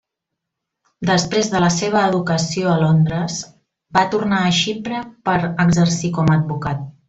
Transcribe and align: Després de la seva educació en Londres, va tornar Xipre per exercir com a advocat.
Després 1.09 1.49
de 1.55 1.61
la 1.63 1.69
seva 1.75 2.01
educació 2.13 2.71
en 2.73 2.81
Londres, 2.85 3.37
va 3.99 4.07
tornar 4.17 4.41
Xipre 4.63 5.03
per 5.31 5.37
exercir 5.67 6.13
com 6.21 6.33
a 6.37 6.41
advocat. 6.43 6.83